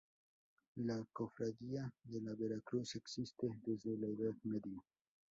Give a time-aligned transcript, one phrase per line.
[0.77, 4.81] La cofradía de la Vera Cruz existe desde la edad media.